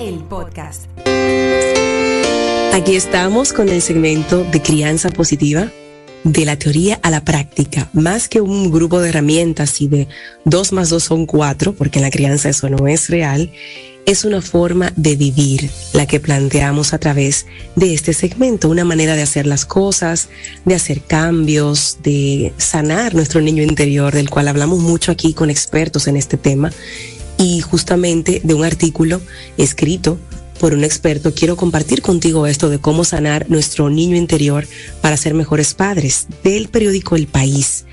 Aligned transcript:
el 0.00 0.18
podcast. 0.28 0.86
Aquí 2.72 2.96
estamos 2.96 3.52
con 3.52 3.68
el 3.68 3.80
segmento 3.80 4.42
de 4.42 4.60
crianza 4.60 5.10
positiva, 5.10 5.70
de 6.24 6.44
la 6.44 6.58
teoría 6.58 6.98
a 7.04 7.10
la 7.10 7.24
práctica, 7.24 7.88
más 7.92 8.28
que 8.28 8.40
un 8.40 8.72
grupo 8.72 9.00
de 9.00 9.10
herramientas 9.10 9.80
y 9.80 9.86
de 9.86 10.08
dos 10.44 10.72
más 10.72 10.90
dos 10.90 11.04
son 11.04 11.26
cuatro, 11.26 11.74
porque 11.74 12.00
en 12.00 12.04
la 12.04 12.10
crianza 12.10 12.48
eso 12.48 12.68
no 12.68 12.88
es 12.88 13.08
real 13.08 13.52
es 14.06 14.24
una 14.24 14.42
forma 14.42 14.92
de 14.96 15.16
vivir 15.16 15.70
la 15.92 16.06
que 16.06 16.20
planteamos 16.20 16.92
a 16.92 16.98
través 16.98 17.46
de 17.76 17.94
este 17.94 18.12
segmento, 18.12 18.68
una 18.68 18.84
manera 18.84 19.14
de 19.14 19.22
hacer 19.22 19.46
las 19.46 19.64
cosas, 19.64 20.28
de 20.64 20.74
hacer 20.74 21.02
cambios, 21.02 21.98
de 22.02 22.52
sanar 22.56 23.14
nuestro 23.14 23.40
niño 23.40 23.62
interior, 23.62 24.12
del 24.12 24.30
cual 24.30 24.48
hablamos 24.48 24.80
mucho 24.80 25.12
aquí 25.12 25.34
con 25.34 25.50
expertos 25.50 26.08
en 26.08 26.16
este 26.16 26.36
tema, 26.36 26.72
y 27.38 27.60
justamente 27.60 28.40
de 28.44 28.54
un 28.54 28.64
artículo 28.64 29.20
escrito 29.56 30.18
por 30.60 30.74
un 30.74 30.84
experto, 30.84 31.34
quiero 31.34 31.56
compartir 31.56 32.02
contigo 32.02 32.46
esto 32.46 32.70
de 32.70 32.78
cómo 32.78 33.04
sanar 33.04 33.50
nuestro 33.50 33.90
niño 33.90 34.16
interior 34.16 34.66
para 35.00 35.16
ser 35.16 35.34
mejores 35.34 35.74
padres 35.74 36.26
del 36.44 36.68
periódico 36.68 37.16
El 37.16 37.26
País 37.26 37.84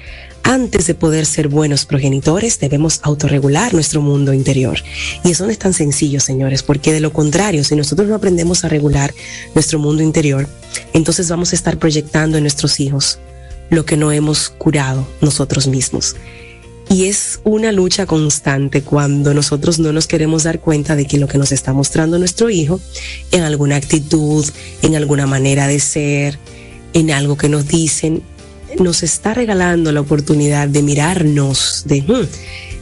antes 0.44 0.88
de 0.88 0.96
poder 0.96 1.26
ser 1.26 1.48
buenos 1.48 1.86
progenitores, 1.86 2.60
debemos 2.60 3.02
autorregular 3.04 3.74
nuestro 3.74 4.02
mundo 4.02 4.34
interior. 4.34 4.80
Y 5.24 5.32
eso 5.32 5.46
no 5.46 5.52
es 5.52 5.60
tan 5.60 5.74
sencillo, 5.74 6.20
señores, 6.20 6.64
porque 6.64 6.92
de 6.92 7.00
lo 7.00 7.14
contrario, 7.14 7.64
si 7.64 7.76
nosotros 7.76 8.08
no 8.08 8.16
aprendemos 8.16 8.64
a 8.64 8.70
regular 8.70 9.14
nuestro 9.54 9.80
mundo 9.80 10.02
interior, 10.02 10.48
entonces 10.94 11.30
vamos 11.30 11.52
a 11.52 11.56
estar 11.56 11.78
proyectando 11.78 12.38
en 12.38 12.44
nuestros 12.44 12.80
hijos 12.80 13.20
lo 13.70 13.86
que 13.86 13.98
no 13.98 14.12
hemos 14.12 14.50
curado 14.50 15.08
nosotros 15.22 15.68
mismos. 15.68 16.16
Y 16.90 17.06
es 17.06 17.40
una 17.44 17.72
lucha 17.72 18.08
constante 18.08 18.82
cuando 18.82 19.36
nosotros 19.36 19.78
no 19.78 19.94
nos 19.94 20.08
queremos 20.08 20.44
dar 20.44 20.60
cuenta 20.60 20.96
de 20.96 21.06
que 21.06 21.20
lo 21.20 21.28
que 21.28 21.38
nos 21.38 21.52
está 21.52 21.72
mostrando 21.72 22.18
nuestro 22.18 22.50
hijo 22.50 22.82
en 23.32 23.44
alguna 23.44 23.76
actitud, 23.76 24.44
en 24.82 24.96
alguna 24.96 25.28
manera 25.28 25.68
de 25.68 25.80
ser, 25.80 26.40
en 26.94 27.12
algo 27.12 27.38
que 27.38 27.48
nos 27.48 27.68
dicen, 27.68 28.24
nos 28.80 29.04
está 29.04 29.36
regalando 29.36 29.92
la 29.92 30.02
oportunidad 30.02 30.68
de 30.68 30.82
mirarnos, 30.82 31.84
de 31.86 32.02
hmm, 32.02 32.28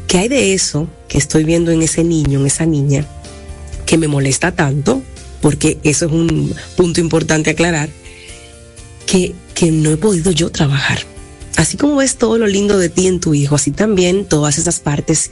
qué 0.08 0.19
hay 0.19 0.27
de 0.30 0.53
eso 0.53 0.88
que 1.09 1.17
estoy 1.17 1.44
viendo 1.44 1.71
en 1.71 1.81
ese 1.81 2.05
niño, 2.05 2.39
en 2.39 2.47
esa 2.47 2.66
niña, 2.66 3.05
que 3.86 3.97
me 3.97 4.08
molesta 4.08 4.53
tanto, 4.53 5.02
porque 5.42 5.80
eso 5.83 6.05
es 6.05 6.11
un 6.14 6.55
punto 6.77 7.02
importante 7.02 7.49
aclarar, 7.49 7.89
que, 9.05 9.33
que 9.53 9.69
no 9.69 9.92
he 9.92 9.97
podido 9.97 10.31
yo 10.31 10.49
trabajar. 10.49 10.99
Así 11.58 11.75
como 11.75 11.97
ves 11.97 12.16
todo 12.16 12.38
lo 12.38 12.47
lindo 12.47 12.77
de 12.77 12.88
ti 12.88 13.08
en 13.08 13.19
tu 13.19 13.33
hijo, 13.33 13.55
así 13.55 13.72
también 13.72 14.25
todas 14.25 14.58
esas 14.58 14.80
partes 14.80 15.31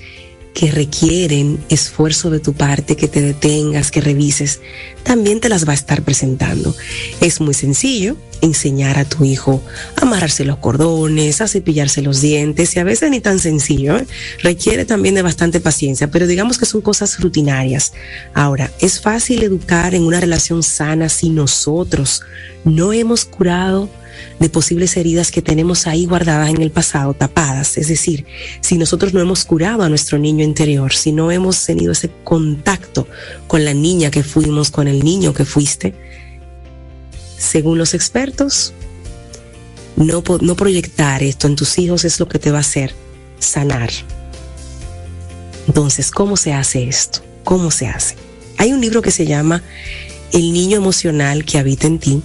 que 0.55 0.71
requieren 0.71 1.59
esfuerzo 1.69 2.29
de 2.29 2.39
tu 2.39 2.53
parte, 2.53 2.95
que 2.95 3.09
te 3.09 3.21
detengas, 3.21 3.91
que 3.91 3.99
revises, 3.99 4.61
también 5.03 5.41
te 5.41 5.49
las 5.49 5.67
va 5.67 5.73
a 5.73 5.75
estar 5.75 6.01
presentando. 6.01 6.73
Es 7.19 7.41
muy 7.41 7.53
sencillo 7.53 8.15
enseñar 8.41 8.97
a 8.97 9.05
tu 9.05 9.25
hijo 9.25 9.61
a 9.97 10.03
amarrarse 10.03 10.45
los 10.45 10.57
cordones, 10.57 11.41
a 11.41 11.47
cepillarse 11.47 12.01
los 12.01 12.21
dientes 12.21 12.75
y 12.75 12.79
a 12.79 12.85
veces 12.85 13.11
ni 13.11 13.19
tan 13.19 13.37
sencillo. 13.37 13.97
¿eh? 13.97 14.07
Requiere 14.41 14.85
también 14.85 15.13
de 15.13 15.21
bastante 15.21 15.59
paciencia, 15.59 16.09
pero 16.09 16.25
digamos 16.25 16.57
que 16.57 16.65
son 16.65 16.81
cosas 16.81 17.19
rutinarias. 17.19 17.91
Ahora, 18.33 18.71
es 18.79 19.01
fácil 19.01 19.43
educar 19.43 19.93
en 19.93 20.03
una 20.03 20.21
relación 20.21 20.63
sana 20.63 21.09
si 21.09 21.29
nosotros 21.29 22.21
no 22.63 22.93
hemos 22.93 23.25
curado 23.25 23.89
de 24.39 24.49
posibles 24.49 24.97
heridas 24.97 25.31
que 25.31 25.41
tenemos 25.41 25.87
ahí 25.87 26.05
guardadas 26.05 26.49
en 26.49 26.61
el 26.61 26.71
pasado, 26.71 27.13
tapadas. 27.13 27.77
Es 27.77 27.87
decir, 27.87 28.25
si 28.61 28.77
nosotros 28.77 29.13
no 29.13 29.21
hemos 29.21 29.45
curado 29.45 29.83
a 29.83 29.89
nuestro 29.89 30.17
niño 30.17 30.43
interior, 30.43 30.93
si 30.93 31.11
no 31.11 31.31
hemos 31.31 31.65
tenido 31.65 31.91
ese 31.91 32.09
contacto 32.23 33.07
con 33.47 33.65
la 33.65 33.73
niña 33.73 34.11
que 34.11 34.23
fuimos, 34.23 34.71
con 34.71 34.87
el 34.87 35.03
niño 35.03 35.33
que 35.33 35.45
fuiste, 35.45 35.93
según 37.37 37.77
los 37.77 37.93
expertos, 37.93 38.73
no, 39.95 40.21
proyectar 40.21 41.23
esto 41.23 41.47
en 41.47 41.55
tus 41.55 41.77
hijos 41.77 42.03
es 42.05 42.19
lo 42.19 42.27
que 42.27 42.39
te 42.39 42.51
va 42.51 42.57
a 42.57 42.61
hacer 42.61 42.93
sanar. 43.39 43.89
Entonces, 45.67 46.11
¿cómo 46.11 46.37
se 46.37 46.53
hace 46.53 46.87
esto? 46.87 47.19
¿Cómo 47.43 47.71
se 47.71 47.87
hace? 47.87 48.15
Hay 48.57 48.73
un 48.73 48.81
libro 48.81 49.01
que 49.01 49.11
se 49.11 49.25
llama 49.25 49.63
El 50.31 50.53
niño 50.53 50.77
emocional 50.77 51.45
que 51.45 51.57
habita 51.57 51.87
en 51.87 51.99
ti, 51.99 52.21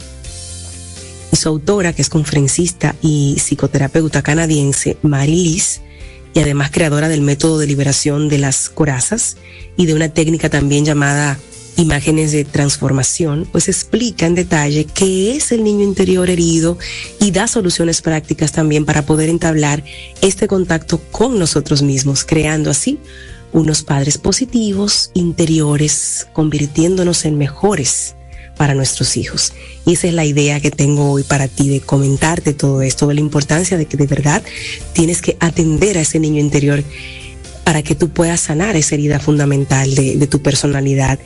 y 1.33 1.37
su 1.37 1.49
autora, 1.49 1.93
que 1.93 2.03
es 2.03 2.09
conferencista 2.09 2.95
y 3.03 3.37
psicoterapeuta 3.39 4.23
canadiense, 4.23 4.97
Mary 5.03 5.35
Liz, 5.35 5.81
y 6.35 6.41
además 6.41 6.71
creadora 6.71 7.09
del 7.09 7.23
método 7.23 7.59
de 7.59 7.67
liberación 7.67 8.29
de 8.29 8.39
las 8.39 8.69
corazas 8.69 9.37
y 9.77 9.87
de 9.87 9.95
una 9.95 10.09
técnica 10.09 10.49
también 10.49 10.85
llamada 10.85 11.39
imágenes 11.77 12.33
de 12.33 12.45
transformación, 12.45 13.49
pues 13.51 13.69
explica 13.69 14.27
en 14.27 14.35
detalle 14.35 14.85
qué 14.85 15.37
es 15.37 15.51
el 15.51 15.65
niño 15.65 15.85
interior 15.85 16.29
herido 16.29 16.79
y 17.21 17.31
da 17.31 17.47
soluciones 17.47 18.03
prácticas 18.03 18.53
también 18.53 18.85
para 18.85 19.03
poder 19.03 19.29
entablar 19.29 19.83
este 20.21 20.47
contacto 20.47 21.01
con 21.11 21.39
nosotros 21.39 21.83
mismos, 21.83 22.25
creando 22.25 22.71
así 22.71 22.99
unos 23.53 23.83
padres 23.83 24.19
positivos, 24.19 25.11
interiores, 25.15 26.29
convirtiéndonos 26.33 27.25
en 27.25 27.39
mejores 27.39 28.15
para 28.61 28.75
nuestros 28.75 29.17
hijos. 29.17 29.55
Y 29.87 29.95
esa 29.95 30.09
es 30.09 30.13
la 30.13 30.27
idea 30.27 30.61
que 30.61 30.71
tengo 30.71 31.13
hoy 31.13 31.23
para 31.23 31.49
ti 31.49 31.71
de 31.71 31.81
comentarte 31.81 32.53
todo 32.53 32.83
esto, 32.83 33.07
de 33.07 33.15
la 33.15 33.21
importancia 33.21 33.79
de 33.79 33.87
que 33.87 33.97
de 33.97 34.07
verdad 34.07 34.43
tienes 34.93 35.23
que 35.23 35.39
atender 35.41 35.97
a 35.97 36.03
ese 36.03 36.19
niño 36.19 36.41
interior 36.41 36.85
para 37.65 37.81
que 37.81 37.95
tú 37.95 38.11
puedas 38.11 38.39
sanar 38.39 38.77
esa 38.77 38.97
herida 38.97 39.19
fundamental 39.19 39.95
de, 39.95 40.19
de 40.19 40.27
tu 40.27 40.43
personalidad 40.43 41.19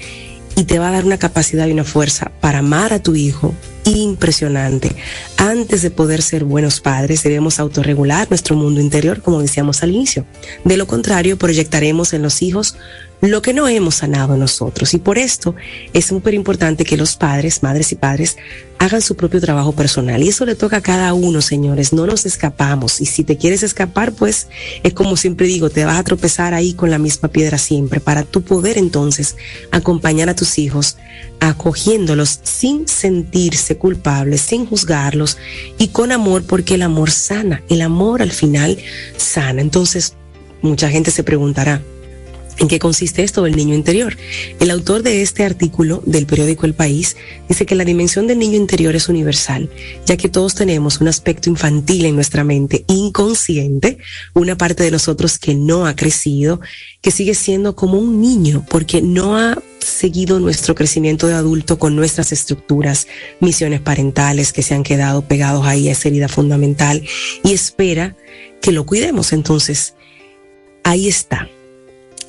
y 0.54 0.62
te 0.62 0.78
va 0.78 0.90
a 0.90 0.92
dar 0.92 1.04
una 1.04 1.18
capacidad 1.18 1.66
y 1.66 1.72
una 1.72 1.82
fuerza 1.82 2.30
para 2.40 2.60
amar 2.60 2.92
a 2.92 3.02
tu 3.02 3.16
hijo 3.16 3.52
impresionante. 3.84 4.96
Antes 5.36 5.82
de 5.82 5.90
poder 5.90 6.22
ser 6.22 6.44
buenos 6.44 6.80
padres, 6.80 7.22
debemos 7.22 7.58
autorregular 7.58 8.28
nuestro 8.30 8.56
mundo 8.56 8.80
interior, 8.80 9.22
como 9.22 9.40
decíamos 9.40 9.82
al 9.82 9.90
inicio. 9.90 10.26
De 10.64 10.76
lo 10.76 10.86
contrario, 10.86 11.38
proyectaremos 11.38 12.12
en 12.12 12.22
los 12.22 12.42
hijos 12.42 12.76
lo 13.20 13.42
que 13.42 13.54
no 13.54 13.68
hemos 13.68 13.96
sanado 13.96 14.36
nosotros. 14.36 14.92
Y 14.94 14.98
por 14.98 15.18
esto 15.18 15.54
es 15.92 16.06
súper 16.06 16.34
importante 16.34 16.84
que 16.84 16.96
los 16.96 17.16
padres, 17.16 17.62
madres 17.62 17.92
y 17.92 17.96
padres, 17.96 18.36
hagan 18.78 19.00
su 19.00 19.16
propio 19.16 19.40
trabajo 19.40 19.72
personal. 19.72 20.22
Y 20.22 20.28
eso 20.28 20.44
le 20.44 20.54
toca 20.54 20.78
a 20.78 20.82
cada 20.82 21.14
uno, 21.14 21.40
señores. 21.40 21.92
No 21.92 22.06
nos 22.06 22.26
escapamos. 22.26 23.00
Y 23.00 23.06
si 23.06 23.24
te 23.24 23.36
quieres 23.36 23.62
escapar, 23.62 24.12
pues 24.12 24.48
es 24.82 24.92
como 24.92 25.16
siempre 25.16 25.46
digo, 25.46 25.70
te 25.70 25.84
vas 25.84 25.98
a 25.98 26.04
tropezar 26.04 26.54
ahí 26.54 26.74
con 26.74 26.90
la 26.90 26.98
misma 26.98 27.28
piedra 27.28 27.58
siempre, 27.58 28.00
para 28.00 28.24
tu 28.24 28.42
poder 28.42 28.76
entonces 28.76 29.36
acompañar 29.70 30.28
a 30.28 30.36
tus 30.36 30.58
hijos, 30.58 30.98
acogiéndolos 31.48 32.40
sin 32.42 32.88
sentirse 32.88 33.76
culpables, 33.76 34.40
sin 34.40 34.66
juzgarlos 34.66 35.38
y 35.78 35.88
con 35.88 36.12
amor, 36.12 36.44
porque 36.44 36.74
el 36.74 36.82
amor 36.82 37.10
sana. 37.10 37.62
El 37.68 37.82
amor 37.82 38.22
al 38.22 38.32
final 38.32 38.78
sana. 39.16 39.60
Entonces, 39.60 40.14
mucha 40.62 40.88
gente 40.88 41.10
se 41.10 41.24
preguntará, 41.24 41.82
¿En 42.58 42.68
qué 42.68 42.78
consiste 42.78 43.24
esto 43.24 43.42
del 43.42 43.56
niño 43.56 43.74
interior? 43.74 44.16
El 44.60 44.70
autor 44.70 45.02
de 45.02 45.22
este 45.22 45.44
artículo 45.44 46.02
del 46.06 46.26
periódico 46.26 46.66
El 46.66 46.74
País 46.74 47.16
dice 47.48 47.66
que 47.66 47.74
la 47.74 47.84
dimensión 47.84 48.28
del 48.28 48.38
niño 48.38 48.56
interior 48.56 48.94
es 48.94 49.08
universal, 49.08 49.68
ya 50.06 50.16
que 50.16 50.28
todos 50.28 50.54
tenemos 50.54 51.00
un 51.00 51.08
aspecto 51.08 51.50
infantil 51.50 52.04
en 52.04 52.14
nuestra 52.14 52.44
mente, 52.44 52.84
inconsciente, 52.86 53.98
una 54.34 54.56
parte 54.56 54.84
de 54.84 54.92
nosotros 54.92 55.38
que 55.38 55.54
no 55.54 55.86
ha 55.86 55.96
crecido, 55.96 56.60
que 57.00 57.10
sigue 57.10 57.34
siendo 57.34 57.74
como 57.74 57.98
un 57.98 58.20
niño, 58.20 58.64
porque 58.70 59.02
no 59.02 59.36
ha 59.36 59.60
seguido 59.80 60.38
nuestro 60.38 60.76
crecimiento 60.76 61.26
de 61.26 61.34
adulto 61.34 61.78
con 61.78 61.96
nuestras 61.96 62.30
estructuras, 62.30 63.08
misiones 63.40 63.80
parentales 63.80 64.52
que 64.52 64.62
se 64.62 64.74
han 64.74 64.84
quedado 64.84 65.26
pegados 65.26 65.66
ahí 65.66 65.88
a 65.88 65.92
esa 65.92 66.08
herida 66.08 66.28
fundamental 66.28 67.02
y 67.42 67.52
espera 67.52 68.16
que 68.62 68.70
lo 68.72 68.86
cuidemos. 68.86 69.32
Entonces, 69.32 69.94
ahí 70.84 71.08
está 71.08 71.48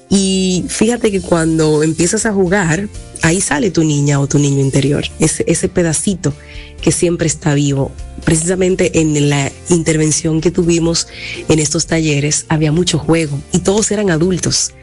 y 0.10 0.66
fíjate 0.68 1.12
que 1.12 1.22
cuando 1.22 1.84
empiezas 1.84 2.25
a 2.25 2.34
jugar, 2.34 2.88
ahí 3.22 3.42
sale 3.42 3.72
tu 3.72 3.84
niña 3.84 4.19
o 4.19 4.28
tu 4.28 4.38
niño 4.40 4.62
interior, 4.62 5.04
ese, 5.19 5.44
ese 5.48 5.68
pedacito 5.68 6.34
que 6.81 6.92
siempre 6.92 7.28
está 7.28 7.54
vivo. 7.54 7.92
Precisamente 8.24 9.00
en 9.00 9.30
la 9.30 9.52
intervención 9.69 10.42
que 10.42 10.52
tuvimos 10.52 11.07
en 11.50 11.60
estos 11.60 11.88
talleres 11.88 12.46
había 12.50 12.72
mucho 12.72 13.00
juego 13.00 13.40
y 13.52 13.60
todos 13.60 13.92
eran 13.92 14.10
adultos. 14.12 14.74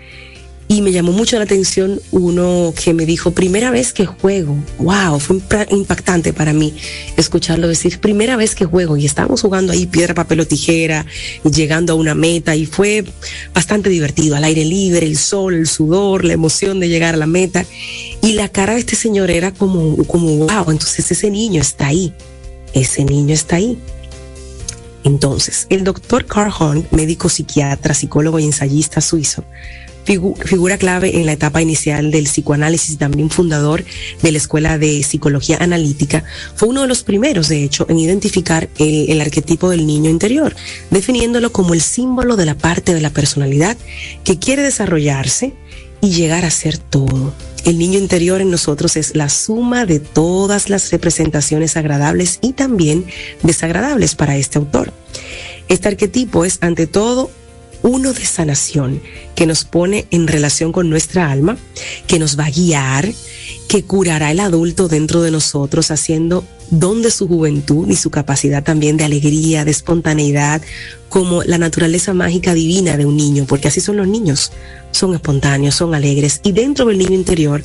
Y 0.69 0.81
me 0.81 0.93
llamó 0.93 1.13
mucho 1.13 1.37
la 1.37 1.45
atención 1.45 2.01
uno 2.13 2.73
que 2.83 2.95
me 2.95 3.05
dijo, 3.05 3.33
primera 3.33 3.71
vez 3.71 3.93
que 3.93 4.07
juego. 4.07 4.57
Wow, 4.79 5.21
fue 5.21 5.39
impactante 5.71 6.33
para 6.33 6.53
mí 6.53 6.75
escucharlo 7.17 7.69
decir, 7.69 8.01
primera 8.01 8.37
vez 8.37 8.55
que 8.55 8.65
juego. 8.65 8.97
Y 8.97 9.05
estábamos 9.05 9.43
jugando 9.43 9.73
ahí 9.73 9.87
piedra, 9.87 10.15
papel 10.15 10.41
o 10.41 10.47
tijera, 10.47 11.05
y 11.45 11.51
llegando 11.51 11.93
a 11.93 11.97
una 11.97 12.15
meta. 12.15 12.57
Y 12.57 12.65
fue 12.65 13.05
bastante 13.55 13.91
divertido, 13.91 14.37
al 14.37 14.45
aire 14.45 14.65
libre, 14.65 15.07
el 15.07 15.19
sol, 15.19 15.55
el 15.55 15.67
sudor, 15.67 16.25
la 16.25 16.33
emoción 16.33 16.81
de 16.81 16.89
llegar 16.89 17.15
a 17.15 17.19
la 17.19 17.27
meta. 17.27 17.67
Y 18.23 18.33
la 18.33 18.49
cara 18.49 18.75
de 18.75 18.81
este 18.81 18.97
señor 18.97 19.31
era 19.31 19.53
como, 19.53 19.97
como 20.07 20.47
wow, 20.47 20.71
entonces 20.71 21.11
ese 21.11 21.31
niño 21.31 21.61
está 21.61 21.89
ahí. 21.89 22.15
Ese 22.73 23.05
niño 23.05 23.35
está 23.35 23.57
ahí. 23.57 23.79
Entonces, 25.05 25.67
el 25.69 25.85
doctor 25.85 26.27
Carl 26.27 26.53
Horn, 26.57 26.87
médico 26.93 27.29
psiquiatra, 27.29 27.93
psicólogo 27.93 28.39
y 28.39 28.45
ensayista 28.45 29.01
suizo, 29.01 29.45
figura 30.05 30.79
clave 30.79 31.19
en 31.19 31.27
la 31.27 31.33
etapa 31.33 31.63
inicial 31.63 32.11
del 32.11 32.25
psicoanálisis 32.25 32.99
también 32.99 33.31
fundador 33.31 33.85
de 34.23 34.33
la 34.33 34.39
Escuela 34.39 34.79
de 34.79 35.03
Psicología 35.03 35.59
Analítica, 35.61 36.25
fue 36.55 36.69
uno 36.69 36.83
de 36.83 36.89
los 36.89 37.03
primeros, 37.03 37.49
de 37.49 37.65
hecho, 37.65 37.87
en 37.89 37.99
identificar 37.99 38.69
el, 38.79 39.11
el, 39.11 39.21
arquetipo 39.21 39.71
del 39.71 39.87
niño 39.87 40.11
interior, 40.11 40.55
definiéndolo 40.91 41.53
como 41.53 41.75
el 41.75 41.81
símbolo 41.81 42.37
de 42.37 42.47
la 42.47 42.57
parte 42.57 42.95
de 42.95 43.01
la 43.01 43.11
personalidad 43.11 43.77
que 44.25 44.39
quiere 44.39 44.63
desarrollarse 44.63 45.55
y 46.01 46.11
llegar 46.11 46.45
a 46.45 46.51
ser 46.51 46.79
todo. 46.79 47.33
El 47.65 47.79
niño 47.79 47.99
interior 47.99 48.41
en 48.41 48.51
nosotros 48.51 48.97
es 48.97 49.15
la 49.15 49.29
suma 49.29 49.87
de 49.87 50.01
todas 50.01 50.69
las 50.69 50.91
representaciones 50.91 51.77
agradables 51.77 52.41
y 52.43 52.55
también 52.55 53.07
desagradables 53.45 54.17
para 54.17 54.37
este 54.37 54.59
autor. 54.59 54.93
Este 55.69 55.87
arquetipo 55.87 56.45
es 56.45 56.59
ante 56.61 56.89
todo 56.89 57.31
uno 57.83 58.13
de 58.13 58.25
sanación 58.25 59.01
que 59.35 59.47
nos 59.47 59.65
pone 59.65 60.07
en 60.11 60.29
relación 60.29 60.73
con 60.73 60.89
nuestra 60.89 61.31
alma, 61.31 61.57
que 62.07 62.19
nos 62.19 62.39
va 62.39 62.47
a 62.47 62.51
guiar, 62.51 63.13
que 63.69 63.83
curará 63.83 64.31
el 64.31 64.41
adulto 64.41 64.89
dentro 64.89 65.23
de 65.23 65.31
nosotros 65.31 65.91
haciendo 65.91 66.45
don 66.71 67.03
de 67.03 67.11
su 67.11 67.29
juventud 67.29 67.89
y 67.89 67.97
su 67.97 68.11
capacidad 68.11 68.63
también 68.63 68.97
de 68.97 69.05
alegría, 69.05 69.65
de 69.65 69.71
espontaneidad, 69.71 70.63
como 71.09 71.43
la 71.43 71.59
naturaleza 71.59 72.15
mágica 72.15 72.55
divina 72.55 72.97
de 72.97 73.05
un 73.05 73.17
niño, 73.17 73.45
porque 73.47 73.69
así 73.69 73.81
son 73.81 73.99
los 73.99 74.09
niños, 74.09 74.53
son 74.93 75.15
espontáneos, 75.15 75.75
son 75.75 75.95
alegres. 75.95 76.41
Y 76.43 76.53
dentro 76.53 76.87
del 76.87 76.99
niño 76.99 77.15
interior, 77.15 77.63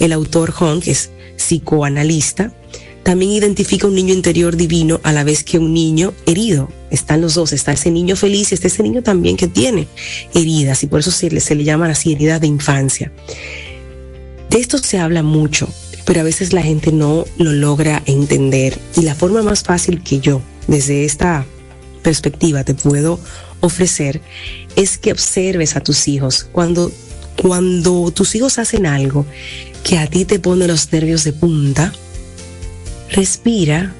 el 0.00 0.12
autor 0.12 0.50
Hong, 0.50 0.80
que 0.80 0.90
es 0.90 1.10
psicoanalista, 1.36 2.52
también 3.08 3.32
identifica 3.32 3.86
un 3.86 3.94
niño 3.94 4.12
interior 4.12 4.54
divino 4.54 5.00
a 5.02 5.14
la 5.14 5.24
vez 5.24 5.42
que 5.42 5.58
un 5.58 5.72
niño 5.72 6.12
herido. 6.26 6.68
Están 6.90 7.22
los 7.22 7.32
dos, 7.32 7.54
está 7.54 7.72
ese 7.72 7.90
niño 7.90 8.16
feliz 8.16 8.52
y 8.52 8.54
está 8.54 8.66
ese 8.66 8.82
niño 8.82 9.02
también 9.02 9.38
que 9.38 9.48
tiene 9.48 9.88
heridas 10.34 10.82
y 10.82 10.88
por 10.88 11.00
eso 11.00 11.10
se 11.10 11.30
le, 11.30 11.40
se 11.40 11.54
le 11.54 11.64
llaman 11.64 11.90
así 11.90 12.12
heridas 12.12 12.38
de 12.42 12.48
infancia. 12.48 13.10
De 14.50 14.58
esto 14.58 14.76
se 14.76 14.98
habla 14.98 15.22
mucho, 15.22 15.70
pero 16.04 16.20
a 16.20 16.22
veces 16.22 16.52
la 16.52 16.60
gente 16.60 16.92
no 16.92 17.24
lo 17.38 17.52
logra 17.52 18.02
entender 18.04 18.78
y 18.94 19.00
la 19.00 19.14
forma 19.14 19.40
más 19.40 19.62
fácil 19.62 20.02
que 20.02 20.20
yo, 20.20 20.42
desde 20.66 21.06
esta 21.06 21.46
perspectiva, 22.02 22.62
te 22.62 22.74
puedo 22.74 23.18
ofrecer 23.60 24.20
es 24.76 24.98
que 24.98 25.12
observes 25.12 25.76
a 25.76 25.80
tus 25.80 26.08
hijos 26.08 26.46
cuando 26.52 26.92
cuando 27.40 28.10
tus 28.10 28.34
hijos 28.34 28.58
hacen 28.58 28.84
algo 28.84 29.24
que 29.82 29.96
a 29.96 30.06
ti 30.08 30.26
te 30.26 30.40
pone 30.40 30.66
los 30.66 30.92
nervios 30.92 31.24
de 31.24 31.32
punta, 31.32 31.94
respira, 33.10 33.94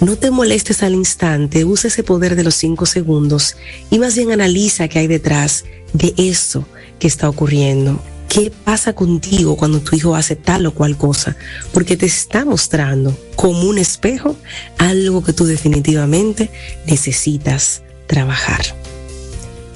no 0.00 0.16
te 0.16 0.30
molestes 0.30 0.82
al 0.82 0.94
instante, 0.94 1.64
usa 1.64 1.88
ese 1.88 2.02
poder 2.02 2.34
de 2.34 2.44
los 2.44 2.56
cinco 2.56 2.86
segundos 2.86 3.56
y 3.90 3.98
más 3.98 4.16
bien 4.16 4.32
analiza 4.32 4.88
qué 4.88 5.00
hay 5.00 5.06
detrás 5.06 5.64
de 5.92 6.14
eso 6.16 6.66
que 6.98 7.06
está 7.06 7.28
ocurriendo. 7.28 8.02
¿Qué 8.28 8.50
pasa 8.50 8.94
contigo 8.94 9.56
cuando 9.56 9.80
tu 9.80 9.94
hijo 9.94 10.16
hace 10.16 10.36
tal 10.36 10.64
o 10.64 10.72
cual 10.72 10.96
cosa? 10.96 11.36
Porque 11.72 11.96
te 11.98 12.06
está 12.06 12.44
mostrando 12.46 13.16
como 13.36 13.68
un 13.68 13.76
espejo 13.76 14.36
algo 14.78 15.22
que 15.22 15.34
tú 15.34 15.44
definitivamente 15.44 16.50
necesitas 16.86 17.82
trabajar. 18.06 18.62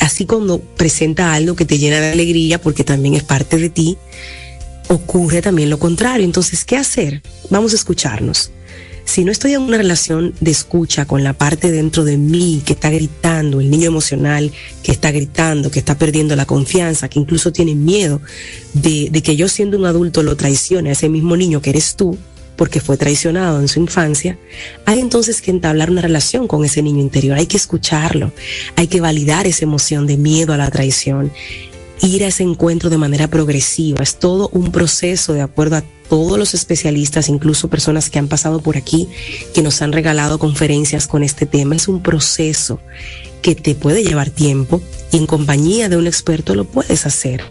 Así 0.01 0.25
cuando 0.25 0.61
presenta 0.61 1.35
algo 1.35 1.55
que 1.55 1.67
te 1.67 1.79
llena 1.79 2.01
de 2.01 2.13
alegría 2.13 2.61
porque 2.61 2.83
también 2.83 3.15
es 3.15 3.23
parte 3.23 3.59
de 3.59 3.69
ti, 3.69 3.99
ocurre 4.89 5.43
también 5.43 5.71
lo 5.71 5.79
contrario. 5.79 6.25
Entonces, 6.25 6.65
¿qué 6.65 6.77
hacer? 6.77 7.23
Vamos 7.51 7.73
a 7.73 7.77
escucharnos 7.77 8.51
si 9.07 9.25
no 9.25 9.31
estoy 9.31 9.55
en 9.55 9.63
una 9.63 9.79
relación 9.79 10.35
de 10.41 10.51
escucha 10.51 11.07
con 11.07 11.23
la 11.23 11.33
parte 11.33 11.71
dentro 11.71 12.05
de 12.05 12.19
mí 12.19 12.61
que 12.67 12.73
está 12.75 12.91
gritando, 12.91 13.61
el 13.61 13.71
niño 13.71 13.87
emocional 13.87 14.53
que 14.83 14.93
está 14.93 15.13
gritando, 15.13 15.71
que 15.71 15.79
está 15.79 15.97
perdiendo 15.97 16.35
la 16.37 16.45
confianza, 16.45 17.09
que 17.09 17.21
incluso 17.21 17.53
tiene 17.53 17.75
miedo 17.75 18.21
de, 18.75 19.11
que 19.23 19.37
yo 19.37 19.49
siendo 19.49 19.79
un 19.79 19.87
adulto 19.87 20.23
lo 20.23 20.37
traicione 20.37 20.91
a 20.91 20.93
ese 20.93 21.09
mismo 21.09 21.37
niño 21.37 21.63
que 21.63 21.71
eres 21.71 21.95
tú, 21.95 22.19
porque 22.57 22.81
fue 22.81 22.97
traicionado 22.97 23.61
en 23.61 23.69
su 23.69 23.79
infancia, 23.79 24.39
hay 24.87 24.99
entonces 24.99 25.41
que 25.41 25.53
entablar 25.53 25.91
una 25.91 26.03
relación 26.03 26.49
con 26.49 26.65
ese 26.65 26.83
niño 26.83 27.01
interior, 27.01 27.39
hay 27.39 27.47
que 27.47 27.57
escucharlo, 27.57 28.33
hay 28.75 28.89
que 28.89 29.01
validar 29.01 29.47
esa 29.47 29.65
emoción 29.65 30.07
de 30.07 30.17
miedo 30.17 30.53
a 30.53 30.57
la 30.57 30.71
traición 30.71 31.33
ir 32.03 32.25
a 32.25 32.29
ese 32.29 32.43
encuentro 32.43 32.91
de 32.91 32.99
manera 32.99 33.29
progresiva. 33.29 34.03
Es 34.03 34.19
todo 34.19 34.49
un 34.53 34.73
proceso 34.73 35.33
de 35.33 35.43
acuerdo 35.43 35.77
a 35.77 35.85
todos 36.09 36.39
los 36.39 36.55
especialistas, 36.55 37.29
incluso 37.29 37.69
personas 37.69 38.11
que 38.11 38.19
han 38.19 38.29
pasado 38.29 38.61
por 38.61 38.77
aquí, 38.77 39.09
que 39.55 39.63
nos 39.63 39.83
han 39.83 39.93
regalado 39.93 40.39
conferencias 40.39 41.07
con 41.07 41.23
este 41.23 41.47
tema. 41.47 41.75
Es 41.75 41.89
un 41.89 42.03
proceso 42.03 42.81
que 43.43 43.55
te 43.55 43.75
puede 43.75 44.03
llevar 44.03 44.31
tiempo 44.31 44.83
y 45.13 45.19
en 45.19 45.27
compañía 45.27 45.89
de 45.89 45.97
un 45.97 46.07
experto 46.07 46.55
lo 46.55 46.65
puedes 46.65 47.07
hacer. 47.07 47.43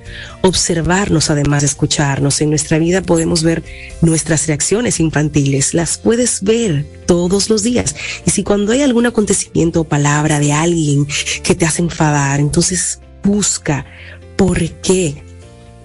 Observarnos 0.42 1.30
además 1.30 1.62
de 1.62 1.68
escucharnos. 1.68 2.42
En 2.42 2.50
nuestra 2.50 2.80
vida 2.80 3.02
podemos 3.02 3.44
ver 3.44 3.64
nuestras 4.02 4.48
reacciones 4.48 5.00
infantiles, 5.00 5.74
las 5.74 5.98
puedes 5.98 6.44
ver 6.44 6.86
todos 7.06 7.50
los 7.50 7.64
días. 7.64 7.96
Y 8.26 8.32
si 8.32 8.44
cuando 8.44 8.74
hay 8.74 8.82
algún 8.82 9.06
acontecimiento 9.06 9.82
o 9.82 9.84
palabra 9.86 10.40
de 10.40 10.52
alguien 10.52 11.08
que 11.44 11.56
te 11.56 11.66
hace 11.66 11.82
enfadar, 11.82 12.40
entonces 12.40 13.00
busca 13.24 13.86
¿por 14.36 14.60
qué 14.82 15.24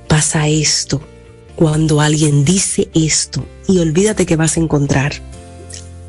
pasa 0.08 0.48
esto? 0.48 1.00
Cuando 1.56 2.00
alguien 2.00 2.44
dice 2.44 2.88
esto 2.94 3.44
y 3.68 3.78
olvídate 3.78 4.26
que 4.26 4.36
vas 4.36 4.56
a 4.56 4.60
encontrar 4.60 5.12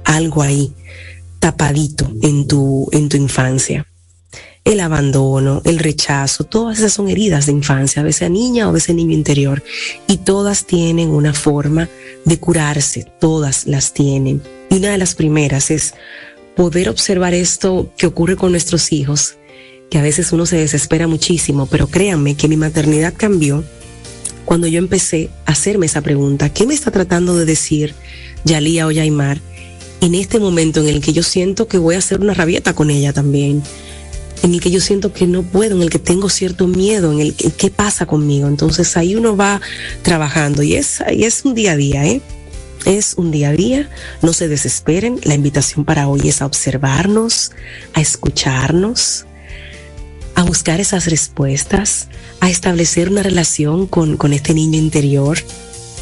algo 0.03 0.41
ahí 0.41 0.73
tapadito 1.39 2.09
en 2.21 2.47
tu, 2.47 2.88
en 2.91 3.09
tu 3.09 3.17
infancia. 3.17 3.85
El 4.63 4.79
abandono, 4.79 5.61
el 5.65 5.79
rechazo, 5.79 6.43
todas 6.43 6.77
esas 6.77 6.93
son 6.93 7.09
heridas 7.09 7.47
de 7.47 7.51
infancia, 7.51 8.03
de 8.03 8.11
esa 8.11 8.29
niña 8.29 8.69
o 8.69 8.73
de 8.73 8.77
ese 8.77 8.93
niño 8.93 9.13
interior. 9.13 9.63
Y 10.07 10.17
todas 10.17 10.65
tienen 10.65 11.10
una 11.10 11.33
forma 11.33 11.89
de 12.25 12.39
curarse, 12.39 13.12
todas 13.19 13.65
las 13.65 13.93
tienen. 13.93 14.43
Y 14.69 14.75
una 14.75 14.91
de 14.91 15.00
las 15.00 15.15
primeras 15.15 15.71
es 15.71 15.95
poder 16.55 16.89
observar 16.89 17.33
esto 17.33 17.91
que 17.98 18.05
ocurre 18.05 18.36
con 18.36 18.51
nuestros 18.51 18.91
hijos 18.91 19.36
que 19.91 20.00
a 20.00 20.01
veces 20.01 20.31
uno 20.31 20.45
se 20.45 20.55
desespera 20.55 21.05
muchísimo, 21.05 21.67
pero 21.67 21.86
créanme 21.86 22.36
que 22.36 22.48
mi 22.48 22.55
maternidad 22.55 23.13
cambió 23.15 23.63
cuando 24.45 24.65
yo 24.65 24.79
empecé 24.79 25.29
a 25.45 25.51
hacerme 25.51 25.86
esa 25.86 26.01
pregunta, 26.01 26.50
¿qué 26.50 26.65
me 26.65 26.74
está 26.74 26.91
tratando 26.91 27.36
de 27.36 27.43
decir 27.43 27.93
Yalía 28.45 28.88
o 28.88 28.91
Yaimar 28.91 29.41
en 30.00 30.15
este 30.15 30.39
momento 30.39 30.79
en 30.79 30.88
el 30.88 31.01
que 31.01 31.12
yo 31.12 31.24
siento 31.24 31.67
que 31.67 31.77
voy 31.77 31.95
a 31.95 31.98
hacer 32.00 32.21
una 32.21 32.33
rabieta 32.33 32.74
con 32.74 32.89
ella 32.89 33.13
también? 33.13 33.62
en 34.43 34.55
el 34.55 34.62
que 34.62 34.71
yo 34.71 34.79
siento 34.79 35.13
que 35.13 35.27
no 35.27 35.43
puedo, 35.43 35.75
en 35.75 35.83
el 35.83 35.91
que 35.91 36.00
tengo 36.00 36.27
cierto 36.27 36.65
miedo, 36.65 37.12
en 37.12 37.19
el 37.19 37.36
que 37.36 37.51
qué 37.51 37.69
pasa 37.69 38.07
conmigo. 38.07 38.48
Entonces 38.48 38.98
ahí 38.98 39.13
uno 39.13 39.38
va 39.38 39.62
trabajando 40.01 40.63
y 40.63 40.74
es, 40.74 41.03
y 41.12 41.25
es 41.25 41.45
un 41.45 41.53
día 41.53 41.74
a 41.74 41.75
día, 41.75 42.07
¿eh? 42.07 42.21
Es 42.86 43.13
un 43.17 43.29
día 43.29 43.50
a 43.50 43.51
día, 43.51 43.88
no 44.24 44.33
se 44.33 44.48
desesperen. 44.48 45.19
La 45.25 45.36
invitación 45.36 45.86
para 45.86 46.07
hoy 46.07 46.27
es 46.27 46.41
a 46.41 46.48
observarnos, 46.48 47.51
a 47.93 48.01
escucharnos, 48.01 49.27
a 50.41 50.43
buscar 50.43 50.79
esas 50.79 51.05
respuestas, 51.05 52.07
a 52.39 52.50
establecer 52.50 53.10
una 53.10 53.21
relación 53.21 53.86
con, 53.86 54.17
con 54.17 54.33
este 54.33 54.53
niño 54.53 54.79
interior. 54.79 55.38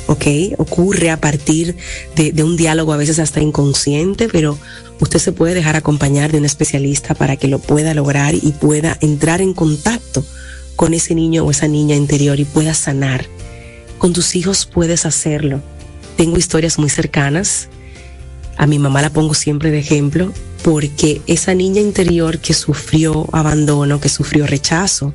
¿Ok? 0.08 0.26
Ocurre 0.58 1.12
a 1.12 1.22
partir 1.22 1.76
de, 2.16 2.32
de 2.32 2.44
un 2.44 2.58
diálogo 2.58 2.94
a 2.94 2.98
veces 2.98 3.20
hasta 3.20 3.42
inconsciente, 3.42 4.28
pero 4.28 4.58
usted 5.00 5.20
se 5.20 5.34
puede 5.34 5.54
dejar 5.54 5.76
acompañar 5.76 6.32
de 6.32 6.40
un 6.40 6.46
especialista 6.46 7.14
para 7.14 7.36
que 7.36 7.48
lo 7.48 7.60
pueda 7.60 7.94
lograr 7.94 8.34
y 8.34 8.54
pueda 8.54 8.98
entrar 9.02 9.42
en 9.42 9.54
contacto 9.54 10.26
con 10.76 10.94
ese 10.94 11.14
niño 11.14 11.44
o 11.44 11.52
esa 11.52 11.68
niña 11.68 11.96
interior 11.96 12.40
y 12.40 12.46
pueda 12.46 12.74
sanar. 12.74 13.26
Con 14.00 14.14
tus 14.14 14.36
hijos 14.36 14.66
puedes 14.66 15.06
hacerlo. 15.06 15.62
Tengo 16.16 16.38
historias 16.38 16.80
muy 16.80 16.90
cercanas. 16.90 17.68
A 18.58 18.66
mi 18.66 18.80
mamá 18.80 19.02
la 19.02 19.12
pongo 19.12 19.34
siempre 19.34 19.70
de 19.70 19.80
ejemplo 19.80 20.34
porque 20.64 21.22
esa 21.28 21.54
niña 21.54 21.82
interior 21.82 22.40
que 22.40 22.54
sufrió 22.54 23.28
abandono, 23.32 24.00
que 24.00 24.10
sufrió 24.10 24.46
rechazo 24.46 25.14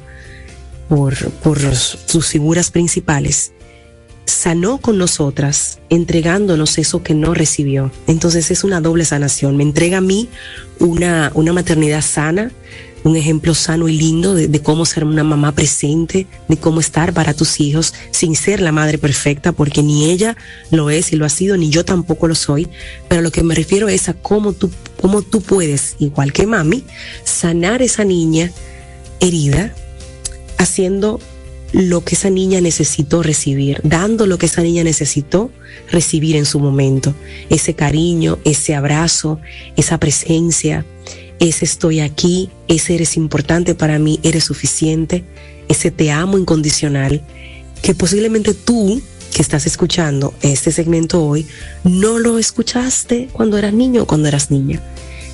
por, 0.89 1.15
por 1.31 1.59
sus 1.77 2.27
figuras 2.27 2.71
principales, 2.71 3.53
sanó 4.27 4.79
con 4.79 4.99
nosotras, 4.99 5.79
entregándonos 5.91 6.79
eso 6.79 7.03
que 7.03 7.15
no 7.15 7.35
recibió. 7.35 7.91
Entonces 8.07 8.51
es 8.51 8.65
una 8.65 8.81
doble 8.81 9.05
sanación. 9.05 9.57
Me 9.57 9.63
entrega 9.63 9.99
a 9.99 10.03
mí 10.03 10.29
una, 10.79 11.31
una 11.35 11.53
maternidad 11.53 12.03
sana, 12.03 12.51
un 13.05 13.17
ejemplo 13.17 13.55
sano 13.55 13.89
y 13.89 13.97
lindo 13.97 14.35
de, 14.35 14.63
cómo 14.63 14.87
ser 14.87 15.05
una 15.05 15.23
mamá 15.23 15.53
presente, 15.53 16.27
de 16.49 16.57
cómo 16.57 16.81
estar 16.81 17.13
para 17.13 17.35
tus 17.35 17.61
hijos 17.61 17.95
sin 18.11 18.35
ser 18.35 18.61
la 18.61 18.73
madre 18.73 18.99
perfecta, 18.99 19.53
porque 19.53 19.83
ni 19.83 20.11
ella 20.11 20.37
lo 20.71 20.91
es 20.91 21.13
y 21.13 21.17
lo 21.17 21.27
ha 21.27 21.29
sido, 21.29 21.57
ni 21.57 21.69
yo 21.69 21.85
tampoco 21.85 22.27
lo 22.27 22.35
soy. 22.35 22.69
Pero 23.09 23.21
lo 23.21 23.31
que 23.31 23.43
me 23.43 23.55
refiero 23.55 23.89
es 23.89 24.09
a 24.09 24.15
cómo 24.15 24.55
tú, 24.55 24.71
cómo 25.01 25.23
tú 25.23 25.43
puedes, 25.43 25.97
igual 25.99 26.33
que 26.33 26.47
mami, 26.47 26.83
sanar 27.25 27.83
esa 27.83 28.05
niña 28.05 28.51
herida 29.21 29.75
haciendo 30.57 31.21
lo 31.73 32.05
que 32.05 32.15
esa 32.15 32.31
niña 32.31 32.61
necesitó 32.61 33.23
recibir, 33.23 33.81
dando 33.83 34.27
lo 34.27 34.39
que 34.39 34.47
esa 34.47 34.63
niña 34.63 34.85
necesitó 34.85 35.51
recibir 35.91 36.37
en 36.37 36.47
su 36.47 36.61
momento. 36.61 37.15
Ese 37.51 37.75
cariño, 37.75 38.39
ese 38.45 38.75
abrazo, 38.75 39.41
esa 39.77 39.99
presencia, 39.99 40.87
ese 41.41 41.65
estoy 41.65 42.01
aquí, 42.01 42.51
ese 42.69 42.95
eres 42.95 43.17
importante 43.17 43.75
para 43.75 43.99
mí, 43.99 44.21
eres 44.23 44.45
suficiente, 44.45 45.25
ese 45.69 45.91
te 45.91 46.11
amo 46.11 46.39
incondicional, 46.39 47.23
que 47.83 47.95
posiblemente 47.95 48.55
tú 48.55 49.03
que 49.35 49.43
estás 49.43 49.67
escuchando 49.67 50.33
este 50.43 50.71
segmento 50.71 51.23
hoy, 51.25 51.47
no 51.83 52.19
lo 52.19 52.39
escuchaste 52.39 53.29
cuando 53.33 53.59
eras 53.59 53.75
niño 53.75 54.05
o 54.05 54.07
cuando 54.07 54.29
eras 54.29 54.51
niña. 54.51 54.81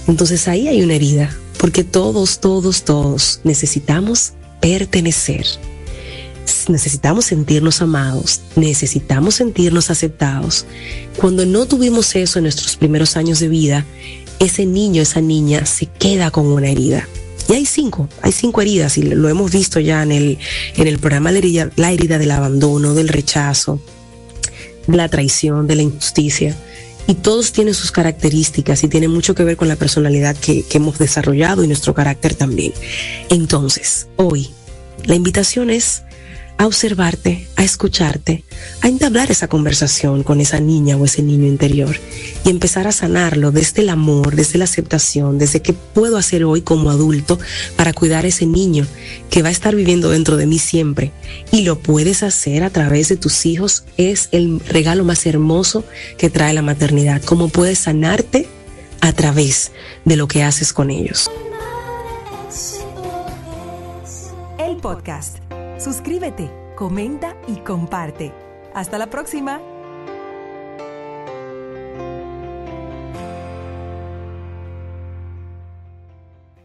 Entonces 0.09 0.49
ahí 0.49 0.67
hay 0.69 0.83
una 0.83 0.95
herida, 0.95 1.37
porque 1.59 1.85
todos, 1.85 2.41
todos, 2.41 2.85
todos 2.85 3.41
necesitamos 3.45 4.33
pertenecer. 4.61 5.47
Necesitamos 6.69 7.27
sentirnos 7.27 7.83
amados, 7.83 8.41
necesitamos 8.57 9.37
sentirnos 9.37 9.91
aceptados. 9.91 10.67
Cuando 11.17 11.45
no 11.45 11.67
tuvimos 11.67 12.17
eso 12.17 12.39
en 12.39 12.45
nuestros 12.45 12.77
primeros 12.77 13.17
años 13.17 13.39
de 13.39 13.49
vida, 13.49 13.87
ese 14.41 14.67
niño, 14.67 15.03
esa 15.03 15.21
niña 15.21 15.67
se 15.67 15.87
queda 15.87 16.33
con 16.33 16.47
una 16.47 16.69
herida. 16.69 17.07
Y 17.49 17.53
hay 17.53 17.67
cinco, 17.67 18.09
hay 18.23 18.33
cinco 18.33 18.61
heridas 18.63 18.97
y 18.99 19.03
lo 19.03 19.29
hemos 19.29 19.53
visto 19.53 19.81
ya 19.81 20.03
en 20.03 20.13
el, 20.13 20.39
en 20.77 20.87
el 20.87 20.99
programa 20.99 21.31
la 21.31 21.39
herida, 21.39 21.71
la 21.77 22.19
del 22.19 22.31
abandono, 22.31 22.95
del 22.95 23.09
rechazo, 23.09 23.81
de 24.87 24.97
la 24.97 25.09
traición, 25.09 25.67
de 25.67 25.77
la 25.77 25.83
injusticia. 25.83 26.57
Y 27.07 27.15
todos 27.15 27.53
tienen 27.53 27.75
sus 27.75 27.91
características 27.91 28.85
y 28.85 28.89
tienen 28.89 29.11
mucho 29.11 29.35
que 29.35 29.45
ver 29.45 29.57
con 29.57 29.69
la 29.69 29.77
personalidad 29.77 30.37
que 30.37 30.65
hemos 30.73 30.99
desarrollado 30.99 31.65
y 31.65 31.67
nuestro 31.67 31.93
carácter 31.93 32.35
también. 32.35 32.73
Entonces, 33.31 34.07
hoy, 34.17 34.51
la 35.05 35.17
invitación 35.17 35.71
es 35.71 36.05
a 36.61 36.67
observarte, 36.67 37.49
a 37.57 37.65
escucharte, 37.65 38.45
a 38.83 38.89
entablar 38.89 39.31
esa 39.31 39.49
conversación 39.49 40.23
con 40.23 40.43
esa 40.43 40.61
niña 40.61 40.99
o 40.99 41.07
ese 41.07 41.23
niño 41.23 41.47
interior 41.47 41.97
y 42.45 42.51
empezar 42.51 42.87
a 42.87 42.93
sanarlo 42.93 43.51
desde 43.51 43.81
el 43.81 43.89
amor, 43.89 44.37
desde 44.37 44.59
la 44.59 44.65
aceptación, 44.65 45.39
desde 45.39 45.63
qué 45.63 45.73
puedo 45.73 46.19
hacer 46.19 46.45
hoy 46.45 46.61
como 46.61 46.91
adulto 46.91 47.39
para 47.77 47.95
cuidar 47.95 48.27
a 48.27 48.29
ese 48.29 48.45
niño 48.45 48.87
que 49.31 49.41
va 49.41 49.49
a 49.49 49.53
estar 49.53 49.75
viviendo 49.75 50.11
dentro 50.11 50.37
de 50.37 50.45
mí 50.45 50.59
siempre. 50.59 51.13
Y 51.51 51.63
lo 51.63 51.79
puedes 51.79 52.23
hacer 52.23 52.63
a 52.63 52.69
través 52.69 53.09
de 53.09 53.17
tus 53.17 53.47
hijos. 53.47 53.85
Es 53.97 54.29
el 54.31 54.61
regalo 54.61 55.03
más 55.03 55.25
hermoso 55.25 55.87
que 56.19 56.29
trae 56.29 56.53
la 56.53 56.61
maternidad. 56.61 57.23
Cómo 57.23 57.49
puedes 57.49 57.79
sanarte 57.79 58.47
a 59.01 59.15
través 59.15 59.73
de 60.05 60.17
lo 60.17 60.29
que 60.29 60.43
haces 60.43 60.75
con 60.75 60.91
ellos. 60.91 61.31
El 64.59 64.77
podcast 64.77 65.39
Suscríbete, 65.81 66.51
comenta 66.77 67.39
y 67.47 67.57
comparte. 67.57 68.35
Hasta 68.75 68.99
la 68.99 69.07
próxima. 69.07 69.63